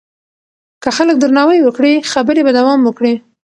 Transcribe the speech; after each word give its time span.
که 0.83 0.89
خلک 0.97 1.15
درناوی 1.21 1.59
وکړي 1.63 1.93
خبرې 2.11 2.41
به 2.45 2.51
دوام 2.59 2.79
وکړي. 2.83 3.13